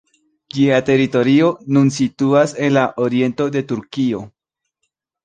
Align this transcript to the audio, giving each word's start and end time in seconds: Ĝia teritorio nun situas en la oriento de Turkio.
Ĝia 0.53 0.77
teritorio 0.85 1.49
nun 1.77 1.91
situas 1.97 2.55
en 2.69 2.73
la 2.79 2.87
oriento 3.05 3.47
de 3.57 3.63
Turkio. 3.73 4.23